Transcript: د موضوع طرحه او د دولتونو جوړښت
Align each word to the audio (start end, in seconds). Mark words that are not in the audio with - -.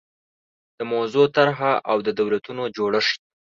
د 0.77 0.79
موضوع 0.93 1.25
طرحه 1.35 1.73
او 1.91 1.97
د 2.07 2.09
دولتونو 2.19 2.63
جوړښت 2.77 3.19